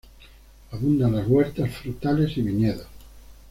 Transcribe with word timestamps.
Abundan 0.71 1.15
las 1.15 1.27
huertas, 1.27 1.69
frutales 1.77 2.35
y 2.35 2.41
viñedos. 2.41 2.87